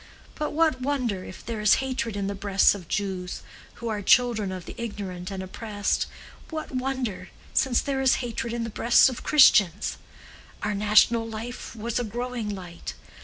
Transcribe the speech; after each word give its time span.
But 0.33 0.51
what 0.53 0.81
wonder 0.81 1.23
if 1.23 1.45
there 1.45 1.61
is 1.61 1.75
hatred 1.75 2.15
in 2.17 2.25
the 2.25 2.33
breasts 2.33 2.73
of 2.73 2.87
Jews, 2.87 3.43
who 3.75 3.87
are 3.87 4.01
children 4.01 4.51
of 4.51 4.65
the 4.65 4.73
ignorant 4.75 5.29
and 5.29 5.43
oppressed—what 5.43 6.71
wonder, 6.75 7.29
since 7.53 7.81
there 7.81 8.01
is 8.01 8.15
hatred 8.15 8.51
in 8.51 8.63
the 8.63 8.71
breasts 8.71 9.09
of 9.09 9.21
Christians? 9.21 9.99
Our 10.63 10.73
national 10.73 11.27
life 11.29 11.75
was 11.75 11.99
a 11.99 12.03
growing 12.03 12.49
light. 12.49 12.95